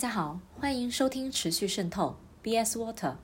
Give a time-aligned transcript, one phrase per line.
[0.00, 3.16] 大家好，欢迎收听持续渗透 BS Water。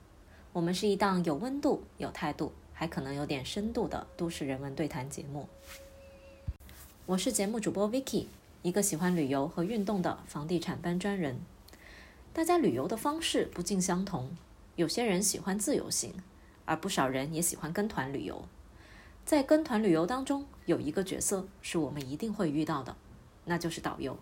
[0.53, 5.49] 我们是一档有温度、有态度，还可能有点深度的都市人文对谈节目。
[7.07, 8.27] 我是节目主播 Vicky，
[8.61, 11.39] 一个喜欢旅游和运动的房地产搬砖人。
[12.35, 14.37] 大家旅游的方式不尽相同，
[14.75, 16.13] 有些人喜欢自由行，
[16.67, 18.45] 而不少人也喜欢跟团旅游。
[19.25, 22.95] 在跟团旅游当中，有一个角色是我们一定会遇到的，
[23.47, 24.19] 那就是导游。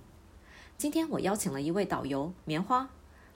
[0.76, 2.88] 今天我邀请了一位导游棉花，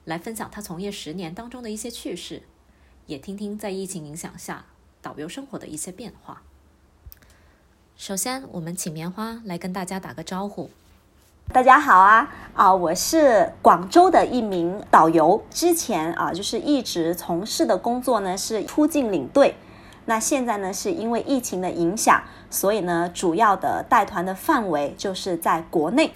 [0.05, 2.43] 来分享他从业十年当中的一些趣事，
[3.07, 4.65] 也听听在疫情影响下
[5.01, 6.43] 导游生活的一些变化。
[7.97, 10.69] 首先，我们请棉花来跟大家打个招呼。
[11.51, 12.71] 大家好啊啊！
[12.71, 19.55] 我是广州的一名导游，之前啊就是一直从事的工作呢是出境领队，
[20.05, 22.21] 那现在呢是因为疫情的影响，
[22.51, 26.13] 所以呢主要的带团的范围就是在国内。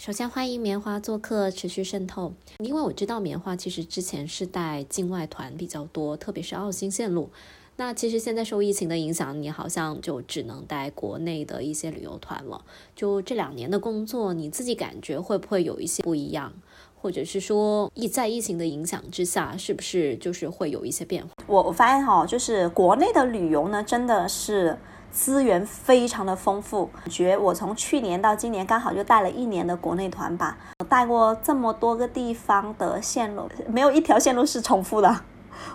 [0.00, 2.32] 首先欢迎棉花做客，持续渗透。
[2.60, 7.28] 因为我知道棉花其实之前是带境外团比较多，特别是澳新线路。
[7.76, 12.64] 那其实现在受疫情的影响，你好像就只能带国内的一些旅游团了。
[12.96, 16.54] 就这两年的工作，你自己感觉会不会有一些不一样？
[16.98, 21.30] 或者是说，疫在疫情的影响之下，是不是就是会有一些变化？
[21.46, 24.78] 我我发现哈，就是国内的旅游呢，真的是。
[25.12, 35.20] 资源非常的丰富，感觉我从去年到今年刚好就带了一年的国内团吧，我带过这么多个地方的线路，没有一条线路是重复的，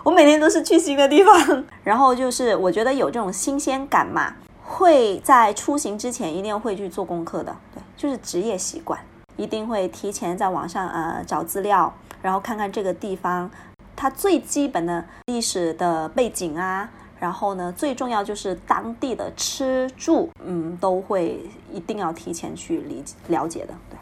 [0.02, 4.34] 我每天都是去新的地方，然后就是我觉得有这种新鲜感嘛，
[4.64, 8.98] 会在出行之前一定会去做功课的，对，就是职业习惯，
[9.36, 13.50] 一定会提前在网上呃找资料，然后看看这个地方
[13.94, 16.88] 它最基本的历史的背景啊。
[17.18, 23.98] 然后呢，最重要就是当地的吃住，嗯，都会一定要提前去理了解的，对。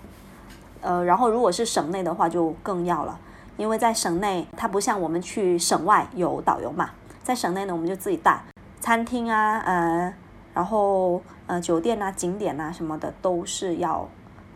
[0.80, 3.18] 呃，然后如果是省内的话，就更要了，
[3.56, 6.90] 因为在省内，它不像我们去省外有导游嘛，
[7.22, 8.42] 在省内呢，我们就自己带
[8.80, 10.14] 餐厅啊，呃，
[10.52, 14.06] 然后呃酒店啊、景点啊什么的，都是要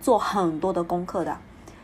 [0.01, 1.37] 做很多的功课的。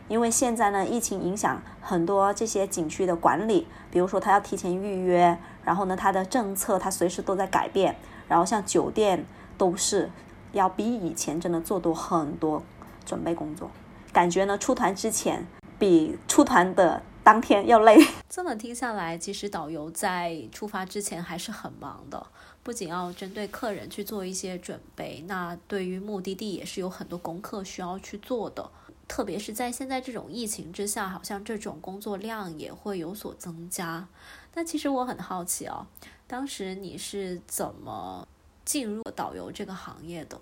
[0.07, 7.95] 因为现在呢，疫情影响很多这些景区的管理，比如说他要提前预约，然后呢，他的政策他随时都在改变，
[8.27, 9.25] 然后像酒店
[9.57, 10.11] 都是
[10.51, 12.61] 要比以前真的做多很多
[13.03, 13.71] 准备工作，
[14.13, 15.47] 感觉呢出团之前
[15.79, 17.97] 比出团的当天要累。
[18.29, 22.27] 这么听下来，其实导游在出发之前还是很忙的，
[22.61, 28.69] 不仅要针对客人去做一些准备，那对于目的地也是有很多功课需要去做的。
[29.07, 34.07] 特别是在现在这种疫情之下，好像这种工作量也会有所增加。
[34.53, 35.85] 那其实我很好奇哦，
[36.27, 38.27] 当时你是怎么
[38.63, 40.39] 进入导游这个行业的？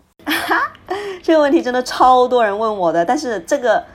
[1.21, 3.85] 这个问题真的超多人问我的，但是这个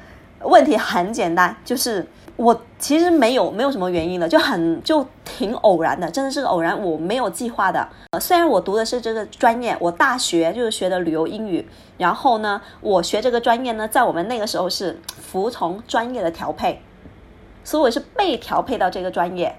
[0.42, 2.06] 问题很简单，就是。
[2.38, 7.88] 我其实没有没有什么原因的，就很就挺偶然的，真的是偶然，我没有计划的。
[8.12, 16.80] 呃，虽然我读的是这个专业，我大学就是学的旅游英语，然后呢，我学这个专业呢，在我们那个时候是服从专业的调配，
[17.64, 19.56] 所以我是被调配到这个专业，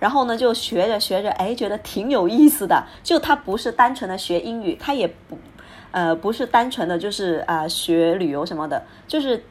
[0.00, 2.84] 然后呢，就学着学着，哎，觉得挺有意思的。
[3.04, 5.38] 就它不是单纯的学英语，它也不，
[5.92, 9.44] 呃，不是单纯的就是啊学旅游什么的，就是。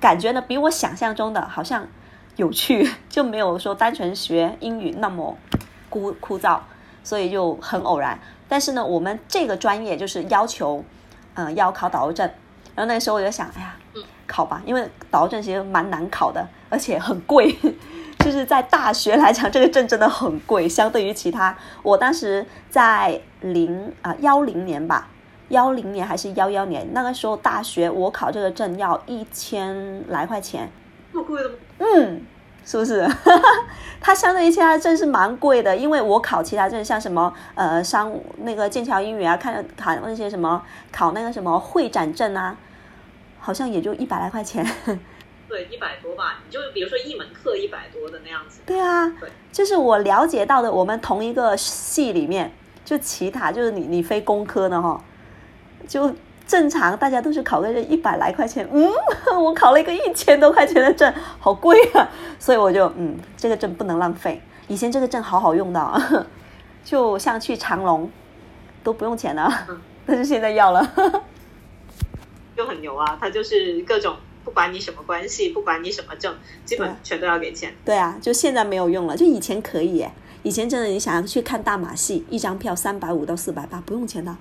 [0.00, 1.86] 感觉呢，比我想象中的好像
[2.36, 5.36] 有趣， 就没有说单纯学英语那么
[5.90, 6.58] 枯枯燥，
[7.04, 8.18] 所以就很偶然。
[8.48, 10.82] 但是呢，我们这个专业就是要求，
[11.34, 12.26] 嗯，要考导游证。
[12.74, 13.76] 然后那个时候我就想，哎呀，
[14.26, 17.54] 考吧，因为导游证其实蛮难考的，而且很贵。
[18.20, 21.56] 就是在大学来讲，这个证真的很贵，相对于其他。
[21.82, 25.08] 我当时在零啊幺零年吧。
[25.50, 26.88] 幺零年还是幺幺年？
[26.92, 30.70] 那个时候大学我考这个证要一千来块钱，
[31.12, 31.54] 这么贵的吗？
[31.78, 32.22] 嗯，
[32.64, 33.06] 是不是？
[34.00, 42.56] 它相对于其他证是蛮贵的，因为我考其他证，像什么呃商那个剑桥英语啊，看考那些什么考那个什么会展证啊，
[43.38, 44.64] 好像也就一百来块钱。
[45.48, 46.38] 对，一百多吧。
[46.46, 48.60] 你就比如说一门课一百多的那样子。
[48.64, 52.52] 对啊，对，就是我了解到的，我们同一个系里面，
[52.84, 55.02] 就其他就是你你非工科的哈。
[55.88, 56.12] 就
[56.46, 58.90] 正常，大家都是考个这一百来块钱，嗯，
[59.40, 62.08] 我考了一个一千多块钱的证，好贵啊！
[62.38, 64.40] 所以我就嗯，这个证不能浪费。
[64.68, 66.26] 以前这个证好好用的，
[66.84, 68.10] 就像去长隆
[68.82, 69.52] 都不用钱的，
[70.06, 70.92] 但是现在要了，
[72.56, 73.16] 就很牛啊！
[73.20, 76.34] 他就是各种不管你什么关系，不管你什么证，
[76.64, 77.72] 基本全都要给钱。
[77.84, 80.06] 对啊，就现在没有用了，就以前可以。
[80.42, 84.34] 以前真的，你想要去看大马戏，一张票三百五到四百八，不用钱的。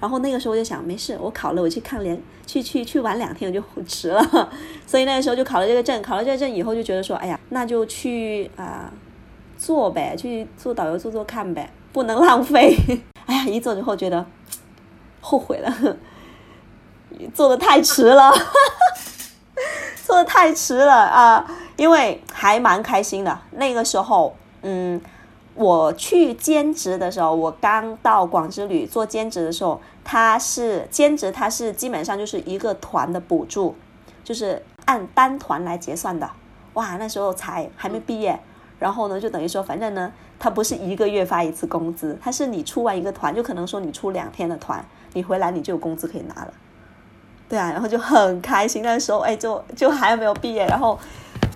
[0.00, 4.50] 然后那个时候我就想，没事，我考了，我去看连去去去玩两天我就 迟了，
[4.86, 6.00] 所以那个时候就考了这个证。
[6.00, 8.92] 考了这个证以后就觉得说，哎呀，那就去啊
[9.56, 12.76] 做呗，去做导游做做看呗，不能浪费。
[13.26, 14.24] 哎呀，一做之后觉得
[15.20, 15.96] 后悔了，
[17.34, 18.32] 做的太迟了，
[20.06, 21.44] 做的太迟了啊！
[21.76, 25.00] 因为还蛮开心的，那个时候，嗯。
[25.58, 33.74] 我去兼职的时候，我刚到广之旅做兼职的时候，他是兼职，他是基本上就是一个团的补助，
[34.22, 36.30] 就是按单团来结算的。
[36.74, 38.38] 哇，那时候才还没毕业，
[38.78, 44.84] 然后呢，就等于说，反正呢，他不是一个月发一次工资，他是你出完一个团，就可能说你出两天的团，
[45.14, 46.52] 你回来你就有工资可以拿了。
[47.48, 50.96] 对啊，然后就很开心，那时候哎，就就还没有毕业，然后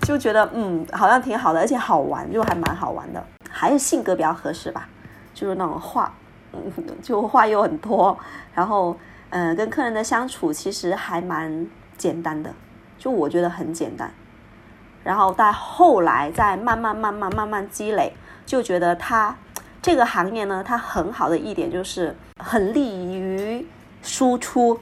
[0.01, 3.25] 就觉得嗯，好像挺好的，而且好玩，就还蛮好玩的。
[3.63, 4.89] 还是性格比较合适吧，
[5.33, 6.13] 就是那种话，
[6.53, 6.61] 嗯，
[7.01, 8.19] 就话又很多，
[8.53, 8.97] 然后，
[9.31, 11.65] 嗯，跟客人的相处其实还蛮
[11.97, 12.53] 简单的，
[12.99, 14.13] 就我觉得很简单。
[15.05, 18.13] 然后到后来再慢慢慢慢慢慢积累，
[18.45, 19.37] 就觉得他
[19.81, 23.65] 这个行业呢，它很好的一点就是很利于
[24.03, 24.81] 输出。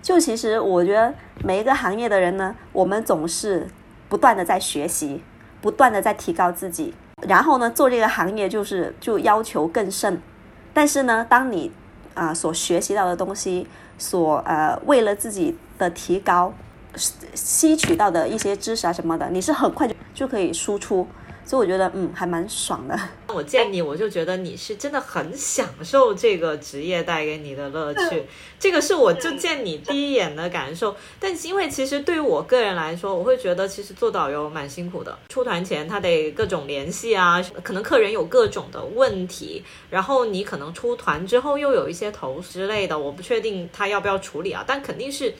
[0.00, 1.12] 就其实我觉得
[1.42, 3.66] 每一个行业的人呢，我们总是
[4.08, 5.24] 不断的在学习，
[5.60, 6.94] 不断的在提高自己。
[7.28, 10.20] 然后呢，做这个行业就是就要求更甚，
[10.72, 11.70] 但是呢，当你
[12.14, 13.66] 啊所学习到的东西，
[13.98, 16.52] 所呃为了自己的提高
[17.34, 21.06] 吸取到的一些知识啊什么的，你是很快就就可以输出。
[21.44, 22.98] 所以我觉得，嗯，还蛮爽的。
[23.28, 28.24] 我见你，我就觉得你是真的很享受这个职业带给你的乐趣。
[28.58, 30.96] 这个是我就见你第一眼的感受。
[31.20, 35.18] 但因为其实对于我个人来说，我会觉得其实做导游蛮辛苦的。
[35.28, 45.34] 出团前他得各种联系啊，可能客人有各种的问题，然后你可能出团之后又有一些投之类的，我不确定他要不要处理啊，但肯定是。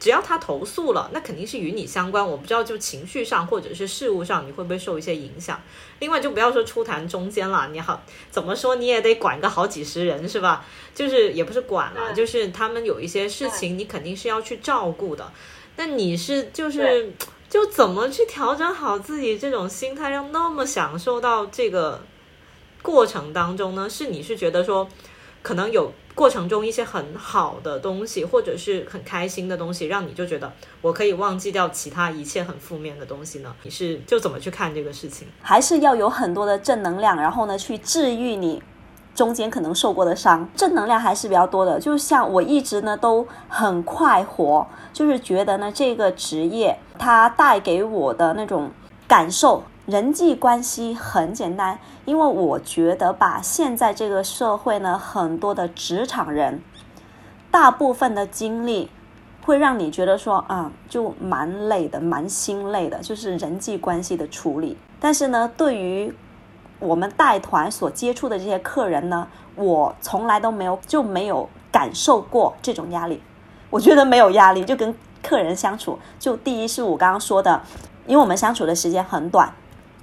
[0.00, 2.24] 只要他投诉了，那肯定是与你相关。
[2.24, 5.60] 我不知道，就情绪上或者是事务上，你会不会受一些影响？
[5.98, 8.00] 另外，就不要说出谈中间了，你好，
[8.30, 10.64] 怎么说你也得管个好几十人是吧？
[10.94, 15.32] 就是也不是管了，就是他们有一些事情，你肯定是要去照顾的。
[15.76, 17.12] 那你是就是
[17.50, 22.00] 就怎么去调整好自己这种心态，让那么享受到这个
[22.82, 23.90] 过程当中呢？
[23.90, 24.88] 是你是觉得说
[25.42, 25.92] 可能有？
[26.18, 33.54] 过程中一些很好的东西，或者是很开心的东西，让你就觉得我可以忘记掉其他一切很负面的东西呢？
[33.62, 35.28] 你是就怎么去看这个事情？
[35.40, 38.60] 还是要有很多的正能量，然后呢去治愈你
[39.14, 40.48] 中间可能受过的伤？
[40.56, 41.78] 正能量还是比较多的。
[41.78, 48.72] 就像我一直呢都很快活，就是觉得呢这个职业它带给我的那种
[49.06, 49.62] 感受。
[49.88, 56.60] 人际关系很简单，因为我觉得吧，现在这个社会呢，很多的职场人，
[57.50, 58.90] 大部分的经历
[59.46, 64.76] 会让你觉得说啊，就蛮累的，蛮心累的，就是人际关系的处理。
[65.00, 66.14] 但是呢，对于
[66.80, 69.26] 我们带团所接触的这些客人呢，
[69.56, 73.22] 我从来都没有就没有感受过这种压力。
[73.70, 77.62] 我觉得没有压力，就跟客人相处，就第一是我刚刚说的，
[78.06, 79.50] 因为我们相处的时间很短。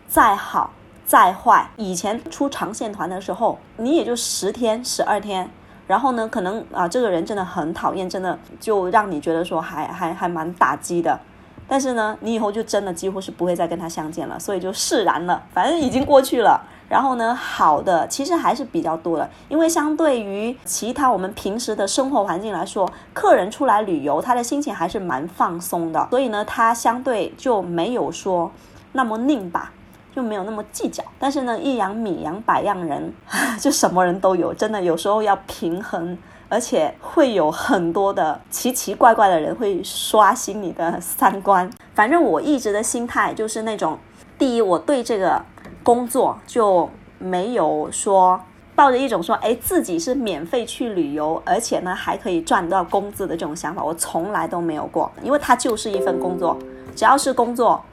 [0.07, 0.71] 再好
[1.05, 5.49] 再坏，以前出长线团的时候，你也就十天十二天，
[5.87, 11.19] 然后呢，可能啊，这个人真的很讨厌，真的就让你觉得说还还还蛮打击的。
[11.67, 16.61] 但是呢，你以后就真的几乎是不会再跟他相见了，所以就释然了，反正已经过去了。
[16.87, 28.51] 然后呢，好的其实还是比较多的，因为相对于其他我们平时的生活环境来说，客人出来旅游，他的心情还是蛮放松的，所以呢，他相对就没有说
[28.91, 29.71] 那么拧巴。
[30.15, 33.13] 就没有那么计较，但是呢，一样米养百样人，
[33.59, 36.17] 就什么人都有，真的有时候要平衡，
[36.47, 41.69] 而且会有很多的奇奇怪怪的人会刷新你的三观。
[41.93, 43.99] 反正我一直的心态就是那种，
[44.39, 45.41] 第一，我对这个
[45.83, 48.39] 工作就没有说
[48.73, 56.57] 抱着一种说，哎，自己是免费去旅游，而且呢还可以赚到工资的这种想法，我从来都没有过，因为它就是一份工作，
[56.95, 57.83] 只要是工作。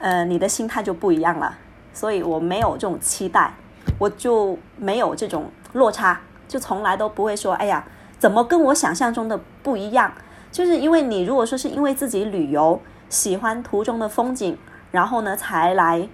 [0.00, 1.56] 呃，你的心态就不一样了，
[1.92, 3.52] 所以我没有这种期待，
[3.98, 7.84] 我就没有这种落差，就从来都不会说，哎呀，
[8.18, 10.10] 怎么跟我想象中的不一样？
[10.50, 12.80] 就是因为你如果说是因为自己旅游
[13.10, 14.56] 喜欢途中的风景，
[14.90, 16.08] 然后呢才来，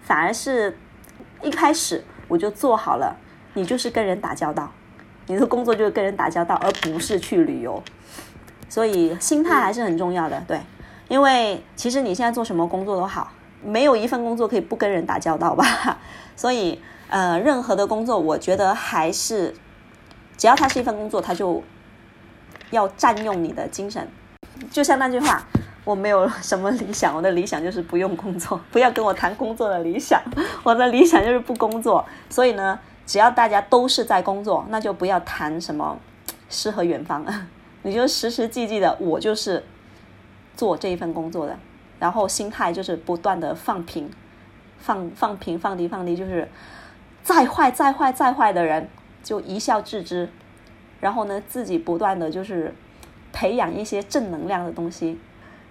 [0.00, 0.78] 反而是
[1.42, 3.14] 一开始我就做好了，
[3.52, 4.72] 你就是跟人打交道，
[5.26, 7.82] 你的工作就是跟人打交道，而不是去旅游，
[8.70, 10.58] 所以心态还是很重要的，对。
[11.08, 13.32] 因为其实你现在做什么工作都好，
[13.64, 15.98] 没有一份工作可以不跟人打交道吧。
[16.36, 19.54] 所以，呃，任何的工作，我觉得还是
[20.36, 21.62] 只要它是一份工作，它就
[22.70, 24.06] 要占用你的精神。
[24.70, 25.42] 就像那句话，
[25.84, 30.22] 我没有什么理想，我的理想就是不用工作，不要跟我谈工作的理想，
[30.62, 32.04] 我的理想就是不工作。
[32.28, 35.98] 所以呢，只要大家都是在工作，那就不要谈什么
[36.50, 37.24] 诗和远方，
[37.82, 39.64] 你就实实际际的，我就是
[40.58, 41.58] 做这一份工作的，
[41.98, 44.10] 然后心态就是不断的放平，
[44.78, 46.46] 放放平，放低，放低，就是
[47.22, 48.90] 再坏、再坏、再坏的人，
[49.22, 50.28] 就一笑置之，
[51.00, 52.74] 然后呢，自己不断的就是。
[53.30, 55.20] 培养一些正能量的东西，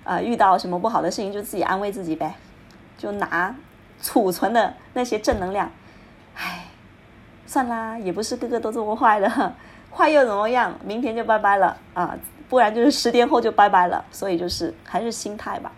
[0.05, 2.35] 啊，遇到什么不好的事情就自己安慰自己呗，
[2.97, 3.53] 就拿
[3.99, 5.69] 储存的那些正能量，
[6.35, 6.67] 唉，
[7.47, 9.53] 算啦，也不是个个都这么坏的，
[9.91, 10.71] 坏又怎么样？
[10.85, 12.15] 明天就拜拜了啊，
[12.49, 14.05] 不然就是十天后就拜拜了。
[14.11, 15.71] 所以就是还是心态吧，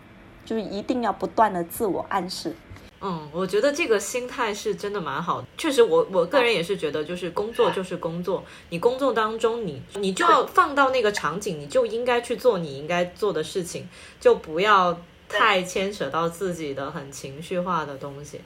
[0.44, 2.54] 就是一定要不断的自我暗示。
[3.02, 5.42] 嗯，我觉得这个心态是真的蛮好。
[5.56, 13.88] 确实，我我个人也是觉得，就是工作就是工作，你工作当中，你你就要放到那个场景，你就应该去做你应该做的事情，
[14.20, 15.00] 就不要
[15.30, 18.38] 太牵扯到自己的很情绪化的东西。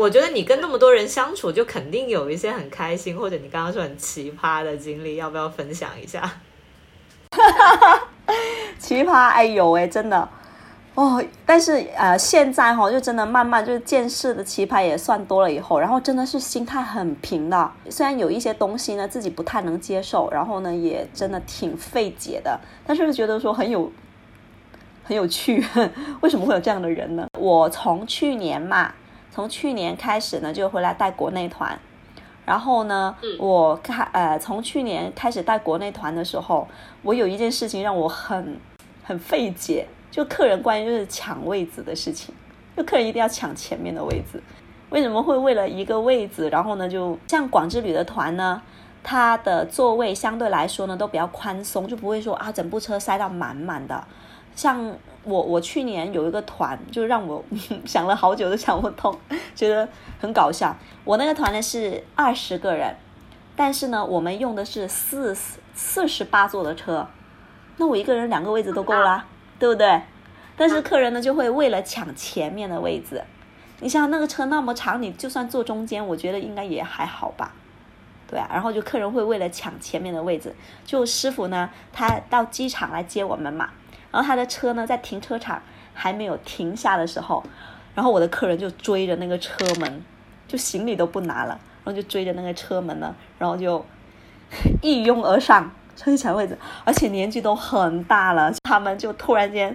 [0.00, 6.40] 我觉得你跟那么多人相处，就肯定有一些很开心，或者你刚刚说很奇葩的经历，要不要分享一下？
[7.34, 8.00] 哈哈哈
[8.78, 10.28] 奇葩，哎呦喂，真的。
[10.94, 17.68] 哦，但是呃，现在哈就真的慢慢就是见识的奇葩也算多了以后，然后真的是心态很平的。
[17.90, 23.90] 虽然有一些东西呢自己不太能接受，然后呢也真的挺费解的，但是觉得说很有
[25.02, 25.64] 很有趣。
[26.22, 27.26] 为什么会有这样的人呢？
[27.40, 28.92] 我从去年嘛，
[29.32, 31.76] 从去年开始呢就回来带国内团，
[32.44, 36.66] 然后呢，我开呃从去年开始带国内团的时候，
[37.02, 38.58] 我有一件事情让我很
[39.02, 39.86] 很费解。
[40.10, 42.32] 就客人关于就是抢位子的事情，
[42.76, 44.40] 就客人一定要抢前面的位子，
[44.90, 48.62] 为什么会为了一个位子，然后呢，就像广之旅的团呢，
[49.02, 54.04] 它的座位相对来说呢都比较宽松，就不会说啊整部车塞到满满的。
[54.54, 54.94] 像
[55.24, 57.44] 我我去年有一个团，就让我
[57.84, 59.18] 想了好久都想不通，
[59.54, 59.88] 觉得
[60.20, 60.76] 很搞笑。
[61.04, 62.94] 我那个团呢是二十个人，
[63.56, 65.34] 但是呢我们用的是四
[65.74, 67.06] 四十八座的车，
[67.76, 69.26] 那我一个人两个位置都够啦。
[69.56, 70.02] 对不对？
[70.56, 73.22] 但是客人呢就会为了抢前面的位置，
[73.78, 77.52] 你想那个车那么长，你就算坐中间，我觉得应该也还好吧？
[78.26, 80.54] 对啊，然后就客人会为了抢前面的位置，
[80.84, 83.70] 就师傅呢他到机场来接我们嘛，
[84.14, 85.60] 然后他的车呢在停车场
[85.92, 87.42] 还没有停下的时候，
[87.96, 90.04] 然后我的客人就追着那个车门，
[90.46, 93.84] 就行李都不拿了，然后就追着那个车门呢，然后就
[94.80, 95.68] 一拥而上。
[95.96, 99.74] 去抢位置，而且年纪都很大了，他们就突然间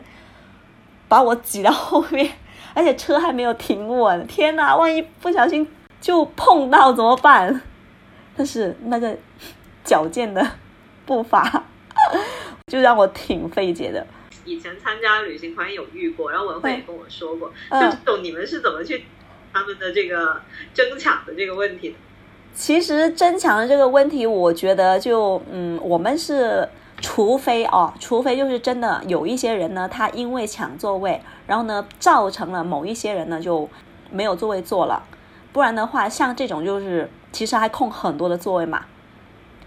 [1.08, 2.30] 把我挤到后面，
[2.74, 4.76] 而且车还没有停稳，天哪！
[4.76, 5.66] 万一不小心
[6.02, 7.62] 就碰到怎么办？
[8.36, 9.18] 但是那个
[9.86, 10.46] 矫健的
[11.06, 11.64] 步伐
[12.68, 14.06] 就让我挺费解的。
[14.50, 19.06] 以前参加旅行团有遇过，然后文慧也跟我说过，就懂你们是怎么去
[19.54, 20.42] 他们的这个
[20.74, 21.96] 争抢的这个问题的。
[22.56, 26.68] 其实争抢的这个问题，我觉得就嗯，我们是
[27.00, 33.70] 除非哦，除非就是真的有一些人呢，他因为抢座位，然后呢，造成了某一些人呢就
[34.10, 35.04] 没有座位坐了，
[35.54, 38.86] 不然的话，像这种就是其实还空很多的座位嘛，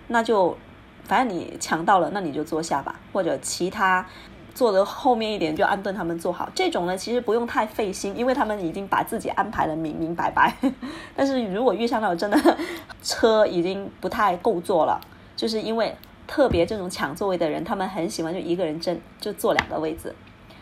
[0.09, 0.59] 那就
[1.05, 4.05] 反正你抢到了，那你就坐下吧，或者其他。
[4.55, 10.55] 坐的后面一点就安顿他们坐好，这种呢其实不用太费心，因为他们已经把自己安排的明明白白。
[11.17, 12.57] 但是如果遇上那种真的
[13.03, 15.01] 车已经不太够坐了，
[15.35, 20.15] 就是因为特别这种抢座位的人，他们很喜欢就一个人争就坐两个位置，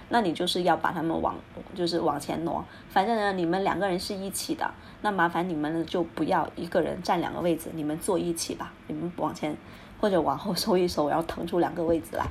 [0.09, 1.35] 那你就是要把他们往
[1.75, 2.64] 就是往前挪。
[2.88, 4.70] 反正呢你们两个人是一起的，
[5.02, 9.56] 那麻烦你们就不要一个人占两个位置，你们坐一起吧，你们往前
[10.00, 12.25] 或者往后收一收，然后腾出两个位置来。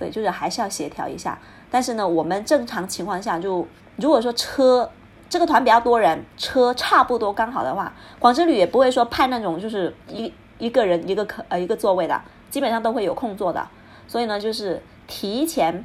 [0.00, 1.38] 对，就是还是要协调一下。
[1.70, 3.64] 但是呢，我们正常情况下，就
[3.96, 4.90] 如果说车
[5.28, 13.64] 这个团比较多人，车差不多刚好的话，广之旅也不会说派那种就是一一个人一个可呃一个座位的，基本上都会有空座的。
[14.08, 15.84] 所以呢，就是提前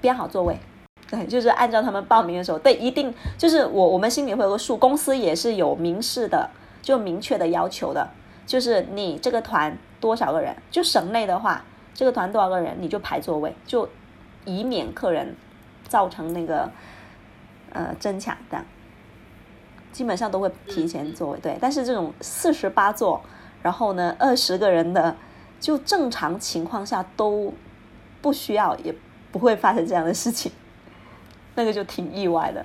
[0.00, 0.58] 编好座位，
[1.08, 6.50] 对，就是按照他们报名的时候，对，一定就是我我们心里会有个数，公司也是有明示的，
[6.82, 8.10] 就明确的要求的，
[8.44, 11.64] 就是你这个团多少个人，就省内的话。
[11.94, 13.88] 这个团多少个人，你就排座位，就
[14.44, 15.36] 以免客人
[15.88, 16.70] 造成那个
[17.72, 18.64] 呃争抢的，
[19.92, 21.38] 基本上都会提前座位。
[21.40, 23.22] 对，但是这种四十八座，
[23.62, 25.14] 然后呢二十个人的，
[25.60, 27.52] 就正常情况下都
[28.20, 28.94] 不需要，也
[29.30, 30.50] 不会发生这样的事情，
[31.54, 32.64] 那个就挺意外的。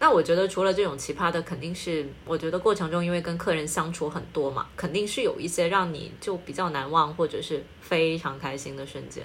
[0.00, 9.24] 那我觉得除了这种奇葩的，肯定是我觉得过程中因为跟客人相处很多嘛，肯定是有一些让你就比较难忘或者是非常开心的瞬间，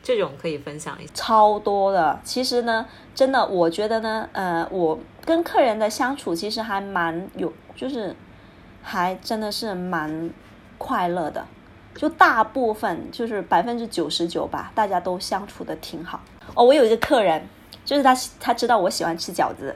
[0.00, 1.12] 这种可以分享一下。
[1.12, 2.86] 超多的，其实呢，
[3.16, 8.14] 真的，我觉得呢，呃，我跟客人的相处其实还蛮有，就是
[8.80, 10.30] 还真的是蛮
[10.78, 11.44] 快乐的，
[11.96, 16.22] 就大部分就是百分之九十九吧，大家都相处的挺好。
[16.54, 17.44] 哦，我有一个客人，
[17.84, 19.74] 就是他他知道我喜欢吃饺子。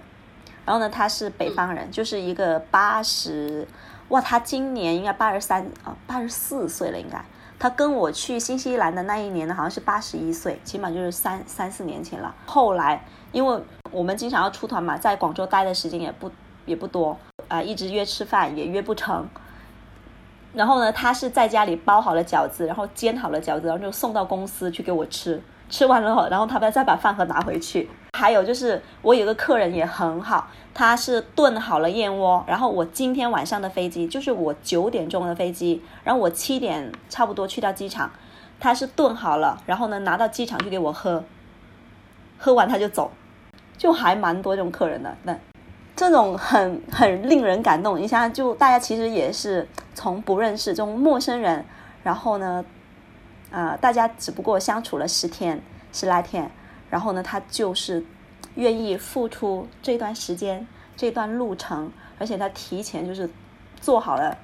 [0.66, 3.66] 然后呢，他是北方人，就是一个八十，
[4.08, 7.25] 哇，他今年应该八十三啊，八十四岁了应该。
[7.58, 12.35] 他跟我去新西兰的那一年呢，好像是八十一岁，起码就是三三四年前了。
[12.44, 13.58] 后来，因为
[13.90, 16.30] 我们经常要出团嘛，在广州待的时间也不
[16.66, 17.16] 也不多
[17.49, 19.26] 啊，一直约吃饭也约不成。
[20.52, 25.40] 然后呢，他是在家里包好了饺子，然后煎好了饺子，然后就送到公司去给我吃。
[25.70, 27.88] 吃完了，然后他们再把饭盒拿回去。
[28.16, 38.11] 还有就是，我有个客人也很好，他是炖好了燕窝，然后我今天晚上的飞机就是我九点钟的飞机，然后我七点差不多去到机场，
[38.58, 41.23] 他是炖好了，然后呢拿到机场去给我喝，
[42.38, 43.11] 喝完他就走，
[43.76, 45.38] 就还蛮多这种客人的，那
[45.94, 48.00] 这种很很令人感动。
[48.00, 51.64] 你想想，就大家其实也是从不认识这种陌生人，
[52.02, 52.64] 然后呢。
[53.52, 56.50] 啊，大家只不过相处了十天十来天，
[56.90, 58.05] 然后呢，他就是
[58.55, 60.66] 愿意付出这段时间、
[60.97, 63.28] 这段路程，而且他提前就是
[63.81, 64.37] 做好了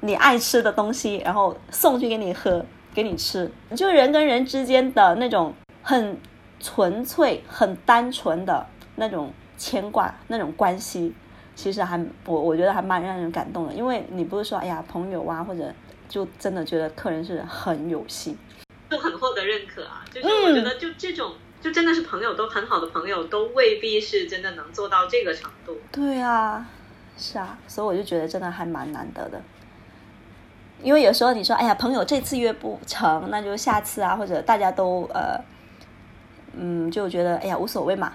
[0.00, 3.50] 你爱吃的东西，然后送去给你喝、给你吃。
[3.76, 6.18] 就人跟人之间的那种很
[6.60, 11.14] 纯粹、很单纯的那种牵挂、那种关系，
[11.54, 13.72] 其实还我我觉得还蛮让人感动的。
[13.72, 15.72] 因为你不是说哎呀朋友啊，或者。
[16.06, 18.36] 就真的觉得客人是很有心，
[18.90, 20.04] 就很获得认可啊。
[20.12, 21.32] 就是我觉得，就这种，
[21.64, 25.80] 就真的是朋友，都很好的朋友，都未必是真的能做到这个程度。
[25.90, 26.66] 对啊，
[27.16, 29.40] 是啊，所以我就觉得真的还蛮难得的。
[30.82, 35.40] 因为有时候你说，哎呀，朋友这次约不成，那就下次啊，或者大家都呃，
[36.52, 38.12] 嗯，就觉得哎呀无所谓嘛。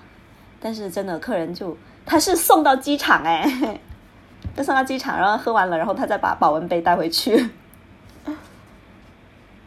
[0.59, 3.79] 但是真的，客人就他是送到机场哎，
[4.55, 7.49] 就送到机场，然后喝完了，然后他再把保温杯带回去。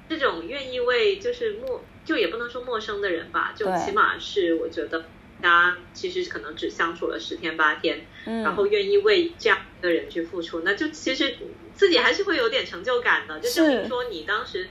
[0.09, 5.05] 这种愿意为就是陌就也不能说陌生的人吧，就起码是我觉得
[5.41, 11.37] 大家其实可能只相处了十天八天，然后愿意为这样的人去付出，那就其实
[11.75, 13.41] 自己还是会有点成就感的。
[13.41, 14.69] 就证明说你当时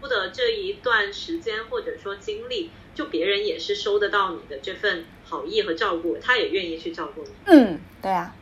[0.00, 7.30] 付的这一段时间或者说精力，就别人也是收得到你的这份好意和照顾，他也愿意去照顾你。
[7.46, 8.34] 嗯，对啊，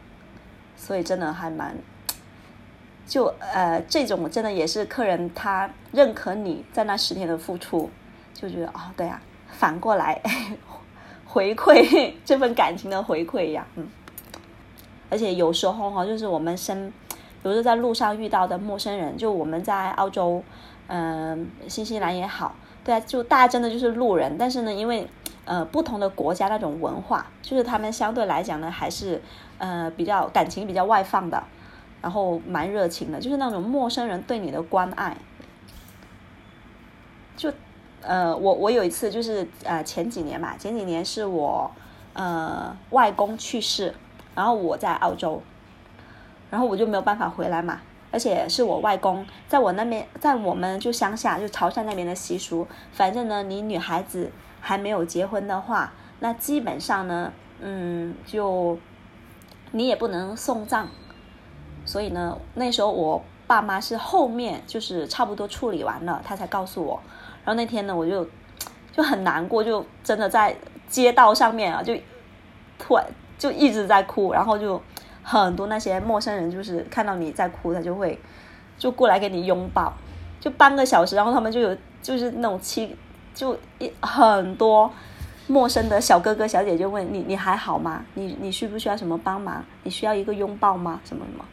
[0.77, 1.77] 所以真的还蛮。
[3.07, 7.91] 就呃，这种真的也是客人他认可你在那十天的付出，
[8.35, 10.21] 就觉得哦，对呀，反过来
[11.27, 13.89] 回馈这份感情的回馈呀，嗯。
[15.11, 20.43] 而且有时候哈，就是我们身，比如说在路上遇到的陌生人，就我们在澳洲，
[20.87, 25.07] 嗯，新西兰也好，对啊，就大家真的就是路人，但是呢，因为
[25.45, 29.21] 呃不同的国家那种文化，就是他们相对来讲呢，还是
[29.59, 31.43] 呃比较感情比较外放的。
[32.01, 35.17] 然后蛮热情的，就是那种陌生人对你的关爱。
[37.37, 37.53] 就，
[38.03, 41.71] 呃，我我有一次就是呃前几年嘛，前几年是我
[42.13, 43.95] 呃外公去世，
[44.35, 45.41] 然后我在澳洲，
[46.51, 58.79] 然后我就没有办法回来嘛，而且是我外公在我那边，在我们就乡下就潮汕那边的习俗，反正呢你女孩子还没有结婚的话，那基本上呢，嗯，就
[59.71, 60.89] 你也不能送葬。
[61.85, 67.01] 所以呢，那时候我爸妈是后面就是差不多处理完了，他才告诉我。
[67.45, 68.27] 然后那天呢，我就
[68.93, 70.57] 就很难过，就真的在
[70.89, 71.95] 街道上面啊，就
[72.79, 73.07] 突然
[73.39, 74.33] 就一直在哭。
[74.33, 74.81] 然后就
[75.23, 78.19] 很多那些陌生人，就是看到你在哭，他就会
[78.79, 79.93] 就过来给你拥抱，
[80.41, 81.17] 就半个小时。
[81.17, 82.97] 然后他们就有就是那种七
[83.35, 84.91] 就一很多
[85.47, 88.05] 陌生的小哥哥小姐姐问你你还好吗？
[88.15, 89.65] 你你需不需要什么帮忙？
[89.83, 91.01] 你需要一个拥抱吗？
[91.05, 91.45] 什么什么？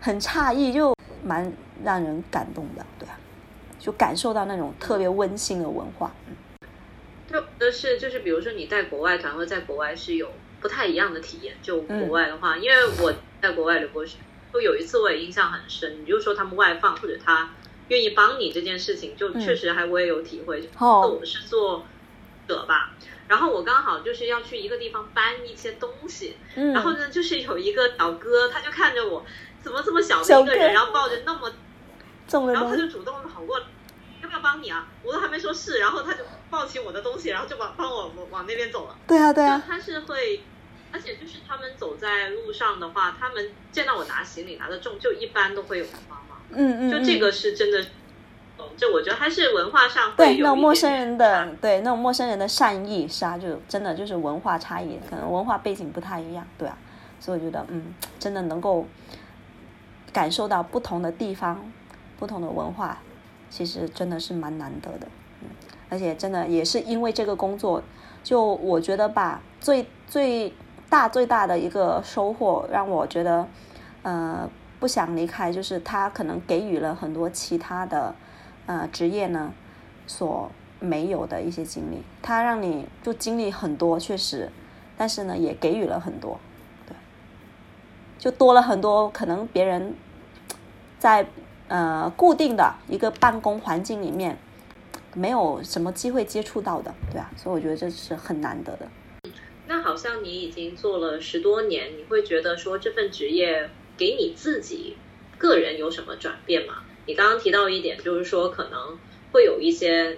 [0.00, 1.50] 很诧异，就蛮
[1.82, 3.16] 让人感动的，对啊，
[3.84, 6.10] 就感受到那种特别温馨的文化。
[6.26, 6.34] 嗯，
[7.30, 11.54] 就的是就是，比如说你带国外团，或在国外是有不太一样的体验。
[11.60, 14.16] 就国外的话，因为我在国外留过学，
[14.54, 16.00] 就有一次我也印象很深。
[16.00, 17.50] 你就说他们外放或者他
[17.88, 20.66] 愿意帮你这件事情，就确实还我也有体会。
[20.78, 21.84] 哦，我是做
[22.48, 22.94] 者吧，
[23.28, 29.26] 然后我刚好就是要去一个地方搬一些东西，然后呢，就是有一个小哥，他就看着我。
[29.62, 31.50] 怎么这么小的一个人，然后抱着那么
[32.52, 33.64] 然后他就主动跑过来，
[34.24, 34.86] 要不要帮你啊？
[35.02, 38.96] 我都还没说是，然后他就抱起我的东西，然后就把帮我往那边走了。
[39.06, 39.62] 对啊，对啊。
[39.66, 40.42] 他是会
[40.90, 46.38] 而且就是他们走在路上的话，他们见到我拿行李拿的重，就一般都会有人帮忙。
[46.50, 47.82] 嗯嗯，就这个是真的，
[48.58, 56.78] 嗯，就我觉得还是文化上会对那种陌生人的对那种陌生人的善意是啊，就真的就是文化差异，可能文化背景不太一样，对啊，
[57.20, 58.86] 所以我觉得嗯，真的能够
[60.12, 61.70] 感受到不同的地方、
[62.18, 63.02] 不同的文化，
[63.54, 65.06] 其实真的是蛮难得的，
[65.40, 65.48] 嗯，
[65.88, 67.80] 而且真的也是因为这个工作，
[68.24, 70.52] 就我觉得吧，最最
[70.90, 73.46] 大最大的一个收获，让我觉得
[74.02, 78.12] 呃不想离开，就是他可能给予了很多其他的
[78.66, 79.52] 呃职业呢
[80.08, 84.50] 所没有的一些经历，他让你就经历很多，确实，
[84.96, 86.40] 但是呢也给予了很多，
[86.88, 86.96] 对，
[88.18, 89.94] 就多了很多可能别人
[90.98, 91.24] 在
[91.74, 94.38] 呃固定的一个办公环境里面
[95.12, 98.88] 没有什么机会接触到的，对啊，所以我觉得这是很难得的。
[99.66, 104.96] 那好像你已经做了十多年，你会觉得说这份职业给你自己
[105.36, 106.84] 个人有什么转变吗？
[107.06, 108.96] 你刚刚提到一点，就是说可能
[109.32, 110.16] 会有一些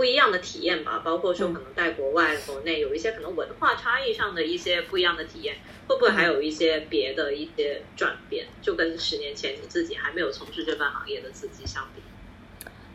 [0.00, 8.46] 不一样的体验吧，包括说可能在国外、国内有一些可能文化差异上的一些不一样的体验，会不会还有一些别的一些转变？
[8.62, 12.00] 就跟十年前你自己还没有从事这份行业的自己相比？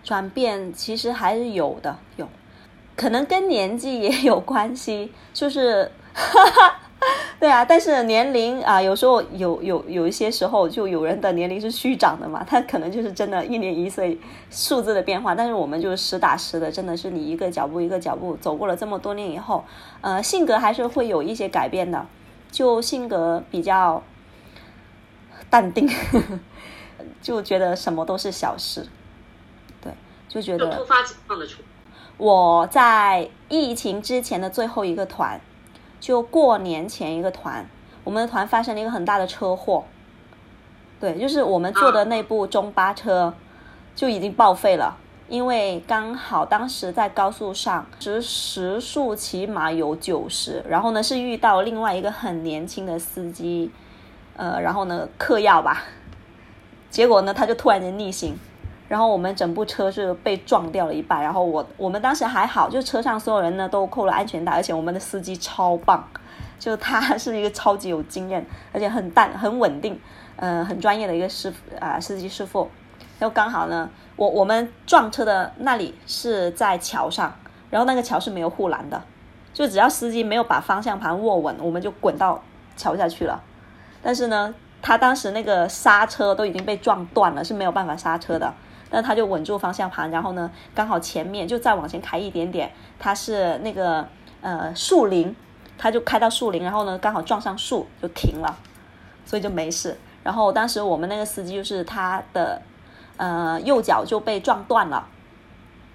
[0.03, 2.27] 转变其实还是有的，有，
[2.95, 5.91] 可能跟年纪也有关系，就是，
[7.38, 14.17] 对啊，但是年龄啊，有时候有有有一些时候，就有人的年龄是虚长的嘛，他可能就是真的一年一岁
[14.50, 19.63] 数字的变化，但是我们就是实打实的，真的是你一个脚步一个脚步走过了这么多年以后，
[20.02, 22.06] 呃，性格还是会有一些改变的，
[22.52, 24.02] 就性格比较
[25.50, 25.89] 淡定，
[27.21, 28.88] 就觉得什么都是小事。
[29.82, 29.91] 对
[30.30, 31.62] 就觉得突发情况的处
[32.17, 35.39] 我在疫情之前的最后一个团，
[36.05, 37.67] 就过年前一个团，
[38.03, 39.83] 我们的团发生了一个很大的车祸。
[40.99, 43.33] 对，就是我们坐的那部中巴车
[43.95, 44.95] 就已经报废了，
[45.27, 53.71] 因为刚好当时在高速上时时速起码有九十，然后呢是遇到另外一个很年轻的司机，
[54.37, 55.85] 呃，然后呢嗑药吧，
[56.91, 58.37] 结果呢他就突然间逆行。
[58.88, 66.08] 然后我们整部车是被撞掉了一半，然后我我们当时还好，就车上所有人呢都扣了安全带，而且我们的司机超棒，
[66.60, 70.00] 就他是一个超级有经验，而且很淡很稳定，
[70.36, 72.69] 呃，很专业的一个师傅啊、司机师傅。
[73.17, 77.34] 然后刚好呢，我我们撞车的那里是在桥上，
[77.71, 79.02] 然后那个桥是没有护栏的，
[79.52, 82.43] 就只要司机没有把方向盘握稳，我们就滚到
[82.78, 83.41] 桥下去了。
[84.04, 88.54] 但是呢，他当时那个刹车都已经被撞断了，是没有办法刹车的。
[88.95, 94.08] 那他就稳住方向盘，然后呢，刚好前面就再往前开一点点，他是那个
[94.39, 95.36] 呃树林，
[95.77, 98.58] 他就开到树林，然后呢刚好撞上树就停了，
[99.25, 99.97] 所以就没事。
[100.23, 102.62] 然后当时我们那个司机就是他的
[103.17, 105.05] 呃右脚就被撞断了，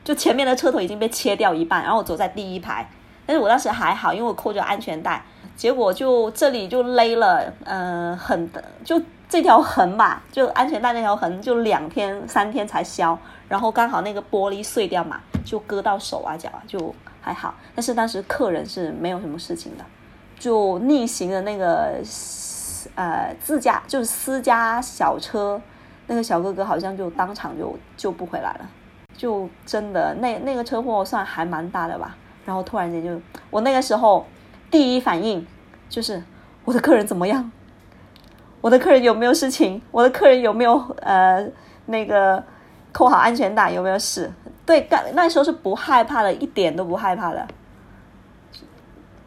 [0.04, 2.86] 就前面的车头已经被切掉一半，然后我走在第一排，
[3.24, 5.24] 但是我当时还好，因为我扣着安全带，
[5.56, 8.50] 结果就这里就勒了，呃很
[8.84, 9.00] 就。
[9.30, 13.16] 这条痕吧，就安全带那条痕，就两天三天才消，
[13.48, 17.54] 然后刚好那个玻璃碎掉嘛，就割到手啊脚啊，就还好。
[17.72, 19.84] 但是当时客人是没有什么事情的，
[20.36, 22.02] 就逆行的那个
[22.96, 25.62] 呃自家就是私家小车，
[26.08, 28.68] 那个小哥哥好像就当场就救不回来了，
[29.16, 32.16] 就真的那那个车祸算还蛮大的吧。
[32.44, 34.26] 然后突然间就我那个时候
[34.72, 35.46] 第一反应
[35.88, 36.20] 就是
[36.64, 37.48] 我的客人怎么样？
[38.60, 39.80] 我的客人有没有事情？
[39.90, 41.46] 我的客人有没有呃
[41.86, 42.42] 那个
[42.92, 43.70] 扣好安全带？
[43.70, 44.30] 有没有事？
[44.66, 47.46] 对，干那时候是不害怕的，一点都不害怕的。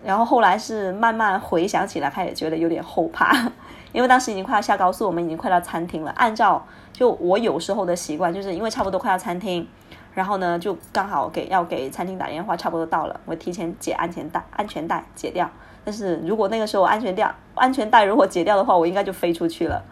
[0.05, 3.33] 然后后来是慢慢回想起来，开始觉得有点后怕，
[3.91, 6.11] 因为当时已经快要下高速，我们已经快到餐厅了。
[6.11, 9.67] 按照就我有时候的习惯，就是因为差不多快到餐厅，
[10.13, 15.49] 然后呢就刚好给要给餐厅打电话，差不多到了，我提前解安全带，安全带解掉。
[15.85, 19.83] 但是如果那个时候安全掉安全带如果解掉的话，我应该就飞出去了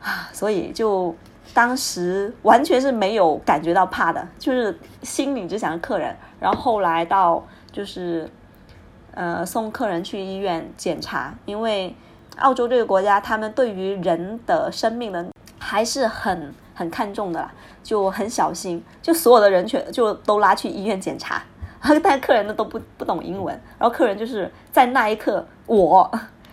[0.00, 0.28] 啊！
[0.32, 1.14] 所以就
[1.52, 6.14] 当时完全是没有感觉到怕的，就是心里只想着客人。
[6.38, 8.30] 然后后来到就是
[9.12, 11.94] 呃送客人去医院检查，因为
[12.38, 15.26] 澳洲这个国家他们对于人的生命呢
[15.58, 17.50] 还是很很看重的啦，
[17.82, 21.42] 就很小心，就所有的人全就都拉去医院检查。
[22.02, 26.10] 但客人呢都不不懂英文，然后客人就是在那一刻，我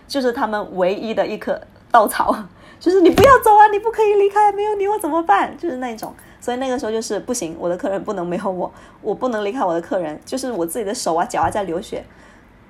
[0.07, 1.59] 就是他们唯一的一棵
[1.91, 2.35] 稻草，
[2.79, 5.57] 就是你不要走啊，你不可以离开，没有你我怎么办？
[5.57, 12.03] 就是那种，所以那个时候就是不行，我的客人不能没有我，我不能离开我的客人，就是我自己的手啊脚啊在流血，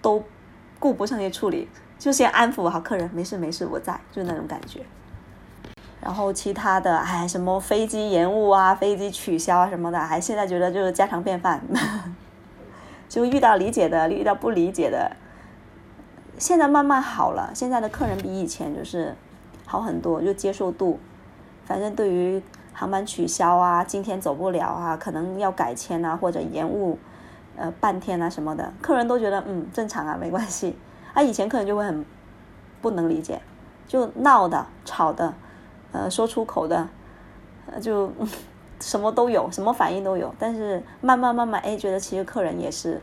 [0.02, 0.24] 都
[0.80, 4.82] 顾不上去处理，就先安抚好客人，没事没事，我在，就那种感觉。
[6.00, 11.62] 然后其他的，哎，什么飞机延误啊，飞机取消啊什么的，还现在觉得就是家常便饭。
[13.14, 15.16] 就遇到理解的，遇到不理解的，
[16.40, 17.52] 现在慢慢好了。
[17.54, 19.14] 现在的客人比以前就是
[19.68, 21.00] 好很多，就接受度。
[21.64, 22.42] 反正对于
[22.74, 26.98] 航班取消啊，今天走不了啊，可能要改签啊，或者延误，
[27.56, 30.76] 呃，半天啊什么的，客人都觉得嗯正常啊，没关系。
[31.14, 32.04] 啊，以前客人就会很
[32.82, 33.40] 不能理解，
[33.88, 35.32] 就闹的、吵的，
[35.92, 36.90] 呃，说出口的，
[37.68, 38.12] 呃，就
[38.84, 40.34] 什么都有，什么反应都有。
[40.38, 43.00] 但是慢慢慢慢，哎，觉得其实客人也是，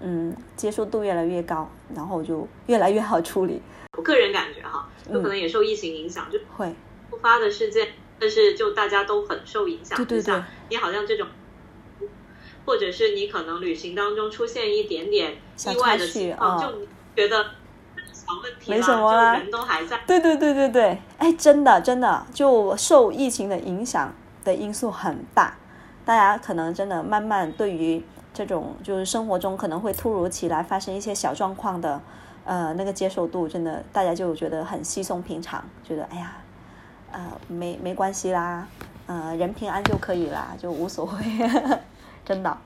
[0.00, 3.60] 嗯，接受度越来越高，然后就越来越好处理。
[3.98, 6.74] 我个人感觉哈，有可能也受疫情影响，就会
[7.10, 9.96] 突发的事件，但是就大家都很受影响。
[9.98, 11.26] 对对对，你好像这种，
[12.64, 16.78] 或者是你可能旅行当中出现一点点意外的情况，就
[17.14, 17.44] 觉得
[18.10, 20.00] 小问题没什么啦，人都还在。
[20.06, 25.54] 对对对对对，哎，真的真的，就受疫情的影响的因素很大，
[26.04, 32.00] 大家可能真的慢慢对于这种就是生活中可能会突如其来发生一些小状况的，
[32.44, 36.32] 呃，那个接受度真的大家就觉得很稀松平常，觉得哎呀，
[37.12, 38.66] 呃，没没关系啦，
[39.06, 41.50] 呃，人平安就可以啦，就无所谓，
[42.24, 42.56] 真的。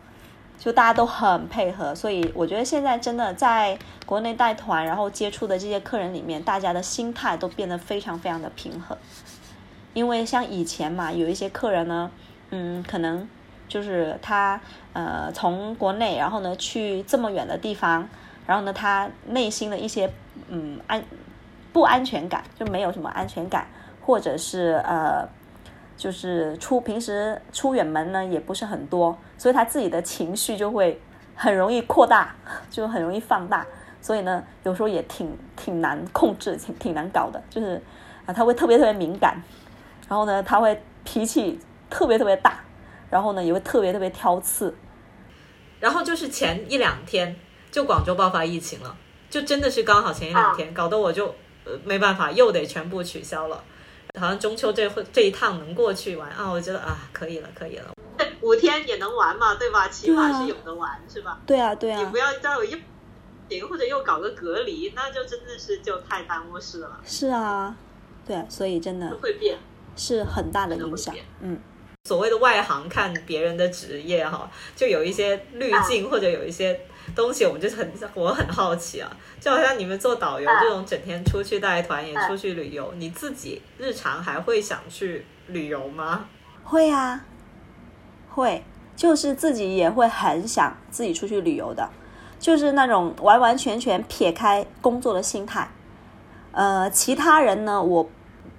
[0.57, 8.97] 就大家都很配合，所以我觉得现在真的在国内带团，然后接触的这些客人里面，大家的心态都变得非常非常的平和。
[9.95, 12.11] 因为像以前嘛，有一些客人呢，
[12.51, 13.27] 嗯，可能
[13.67, 14.61] 就是他
[14.93, 18.07] 呃从国内，然后呢去这么远的地方，
[18.47, 20.11] 然后呢他内心的一些
[20.49, 21.03] 嗯安
[21.73, 23.67] 不安全感，就没有什么安全感，
[24.05, 25.27] 或者是呃。
[25.97, 31.01] 就是出平时出远门呢，也不是很多，所以他自己的情绪就会
[31.37, 32.35] 很容易扩大，
[32.69, 33.65] 就很容易放大，
[34.01, 37.41] 所以呢，有时候也挺挺难控制，挺挺难搞的。
[37.49, 37.81] 就是
[38.27, 39.41] 啊，他会特别特别敏感，
[40.09, 42.65] 然后呢，他会脾气特别特别大，
[43.11, 44.75] 然后呢，也会特别特别挑刺。
[45.81, 47.37] 然后就是前一两天，
[47.71, 48.97] 就广州爆发疫情了，
[49.29, 51.27] 就真的是刚好前一两天，搞得我就
[51.65, 53.63] 呃没办法，又得全部取消了。
[54.21, 57.91] 好像中秋这会这一趟能过去玩啊，我觉得啊可以了，可以了。
[58.43, 59.89] 五天也能玩嘛，对吧？
[59.89, 61.41] 起码是有的玩，是吧？
[61.47, 61.99] 对啊，对啊。
[61.99, 67.01] 你不要再有又，或者又搞个隔离，那就真的是就太耽误事了。
[67.05, 67.75] 是啊，
[68.27, 69.59] 对，所以真的会变，
[69.97, 71.15] 是很大的影响。
[71.41, 71.59] 嗯。
[72.07, 76.79] 所谓的外行看别人的职业哈，就有一些滤镜或者有一些
[77.17, 86.27] 东西，我们就是很我很好奇啊，就好像你们做导游这种整天出去带团也出去旅游，你自己日常还会想去旅游吗？
[86.63, 87.25] 会啊，
[88.29, 88.63] 会，
[88.95, 91.89] 就是自己也会很想自己出去旅游的，
[92.39, 95.71] 就是那种完完全全撇开工作的心态。
[96.53, 98.11] 呃，其他人呢，我。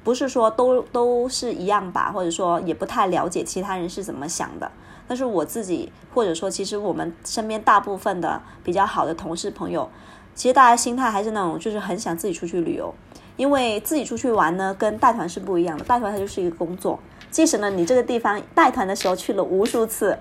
[0.06, 4.72] 不是说都都是一样吧，或者说也不太了解其他人是怎么想的。
[5.08, 9.89] 但是我自己，或者说其实我们身边大部分的比较好的同事朋友，
[10.36, 12.94] 其实大家心态还是那种，就是很想自己出去旅游。
[13.36, 15.84] 因为自己出去玩呢，跟带团是不一样的。
[15.84, 17.00] 带团它就是一个工作，
[17.32, 20.15] 即使呢你这个地方带团的时候去了无数次，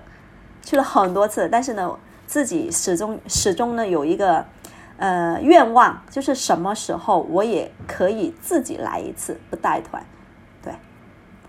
[0.63, 1.95] 去了很多次，但是呢
[2.25, 4.43] 自己始终始终呢有一个。
[4.97, 10.01] 呃，愿望就是什么时候我也可以自己来一次，不带团，
[10.63, 10.73] 对，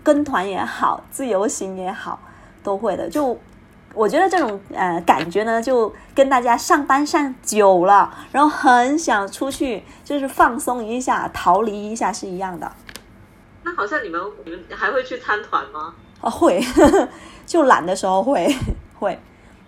[0.03, 2.19] 跟团也好，自由行也好，
[2.61, 3.09] 都会的。
[3.09, 3.39] 就
[3.93, 12.69] 我觉得这种呃感觉呢，就跟大家上班上久了，然后很想出去，就是放松一下，逃离一下是一样的。
[13.63, 15.93] 那好像你们你们还会去参团吗？
[16.19, 16.61] 啊，会，
[17.45, 18.53] 就懒的时候会
[18.99, 19.19] 会，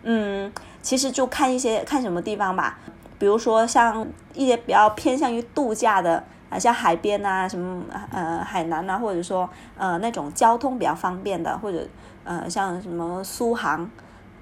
[0.03, 2.77] 嗯，其实就看一些看什么地方吧。
[3.19, 11.85] 比如说像一些比较偏向于度假的啊，像海边啊，什么呃海南啊，或者说呃那种交通比较方便的，或者
[12.23, 13.87] 呃像什么苏杭、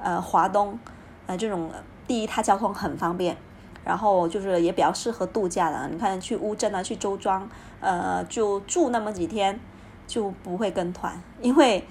[0.02, 0.78] 呃华东
[1.26, 1.70] 呃这种，
[2.06, 3.36] 第一它交通很方便，
[3.84, 5.90] 然后就是也比较适合度假的。
[5.92, 7.50] 你看去乌镇啊，去周庄，
[7.82, 9.60] 呃就住那么几天，
[10.06, 11.84] 就不会跟团，因为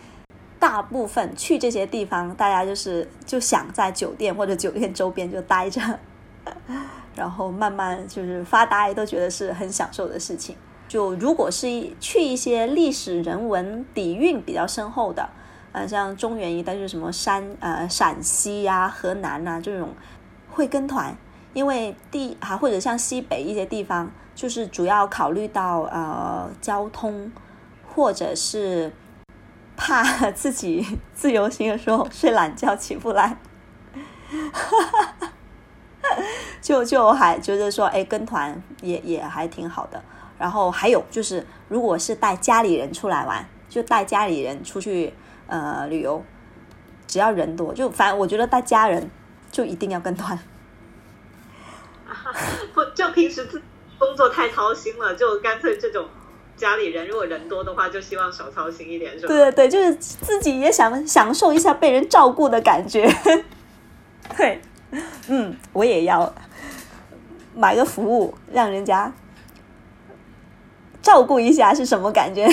[0.58, 5.80] 大部分去这些地方，大家就是就想在酒店或者酒店周边就待着。
[7.14, 10.56] 然后慢慢就是发呆，都觉得是很享受的事情。
[10.88, 15.28] 就如果是一去一些历史人文底蕴比较深厚的，
[15.72, 19.92] 呃，像中原一带就是什么山呃陕西呀、河南呐这种，
[20.48, 21.16] 会跟团，
[21.54, 27.32] 因为地啊或者像西北一些地方，就是主要考虑到呃交通，
[27.88, 28.92] 或者是
[29.76, 33.36] 怕自己 自由行的时候睡懒觉起不来。
[36.60, 40.02] 就就还觉得说，哎，跟团也也还挺好的。
[40.38, 45.12] 然后还有就是，如果是带家里人出来玩，就带家里人出去
[45.46, 46.22] 呃旅游，
[47.06, 49.10] 只要人多，就反正我觉得带家人
[49.50, 50.38] 就一定要跟团。
[52.74, 53.62] 不，就平时自
[53.98, 56.06] 工作太操心了，就干脆这种
[56.54, 59.28] 家里人如果人多的话，就希望少操心一点，是吧？
[59.28, 63.08] 对对对，就是自己也想享受一下被人照顾的感觉。
[64.36, 64.60] 对，
[65.28, 66.34] 嗯，我也要
[67.54, 69.12] 买个服务，让人家。
[71.02, 72.48] 照顾一下是什么感觉？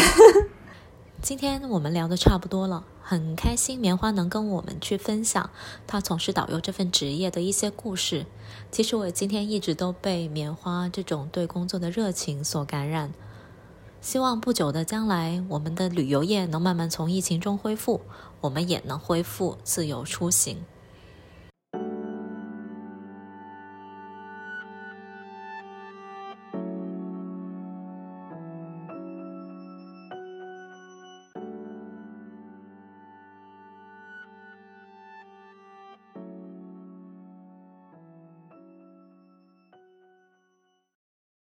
[1.23, 5.49] 今天我们聊的差不多了，很开心棉花能跟我们去分享
[5.87, 8.25] 他从事导游这份职业的一些故事。
[8.69, 13.11] 其实我今天一直都被棉花这种对工作的热情所感染。
[14.01, 18.01] 希望不久的将来，我们的旅游业能慢慢从疫情中恢复，
[18.41, 20.63] 我们也能恢复自由出行。